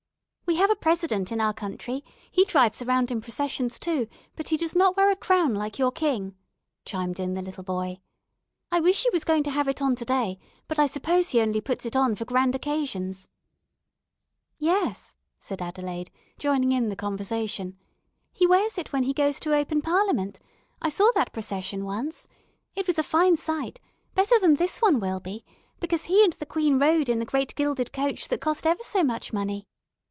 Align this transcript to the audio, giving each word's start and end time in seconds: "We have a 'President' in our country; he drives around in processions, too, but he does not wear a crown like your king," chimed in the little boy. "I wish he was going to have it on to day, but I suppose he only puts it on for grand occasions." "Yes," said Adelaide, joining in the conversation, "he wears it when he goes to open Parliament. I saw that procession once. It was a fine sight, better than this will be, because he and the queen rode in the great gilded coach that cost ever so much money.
"We 0.47 0.57
have 0.57 0.69
a 0.69 0.75
'President' 0.75 1.31
in 1.31 1.39
our 1.39 1.53
country; 1.53 2.03
he 2.29 2.43
drives 2.43 2.81
around 2.81 3.09
in 3.09 3.21
processions, 3.21 3.79
too, 3.79 4.09
but 4.35 4.49
he 4.49 4.57
does 4.57 4.75
not 4.75 4.97
wear 4.97 5.09
a 5.09 5.15
crown 5.15 5.55
like 5.55 5.79
your 5.79 5.93
king," 5.93 6.35
chimed 6.83 7.21
in 7.21 7.35
the 7.35 7.41
little 7.41 7.63
boy. 7.63 8.01
"I 8.69 8.81
wish 8.81 9.01
he 9.03 9.09
was 9.11 9.23
going 9.23 9.43
to 9.43 9.49
have 9.51 9.69
it 9.69 9.81
on 9.81 9.95
to 9.95 10.03
day, 10.03 10.39
but 10.67 10.77
I 10.77 10.87
suppose 10.87 11.29
he 11.29 11.39
only 11.39 11.61
puts 11.61 11.85
it 11.85 11.95
on 11.95 12.15
for 12.15 12.25
grand 12.25 12.53
occasions." 12.53 13.29
"Yes," 14.59 15.15
said 15.39 15.61
Adelaide, 15.61 16.11
joining 16.37 16.73
in 16.73 16.89
the 16.89 16.97
conversation, 16.97 17.77
"he 18.33 18.45
wears 18.45 18.77
it 18.77 18.91
when 18.91 19.03
he 19.03 19.13
goes 19.13 19.39
to 19.39 19.55
open 19.55 19.81
Parliament. 19.81 20.37
I 20.81 20.89
saw 20.89 21.09
that 21.15 21.31
procession 21.31 21.85
once. 21.85 22.27
It 22.75 22.87
was 22.87 22.99
a 22.99 23.03
fine 23.03 23.37
sight, 23.37 23.79
better 24.15 24.37
than 24.37 24.55
this 24.55 24.81
will 24.81 25.21
be, 25.21 25.45
because 25.79 26.03
he 26.03 26.21
and 26.25 26.33
the 26.33 26.45
queen 26.45 26.77
rode 26.77 27.07
in 27.07 27.19
the 27.19 27.25
great 27.25 27.55
gilded 27.55 27.93
coach 27.93 28.27
that 28.27 28.41
cost 28.41 28.67
ever 28.67 28.83
so 28.83 29.01
much 29.01 29.31
money. 29.31 29.65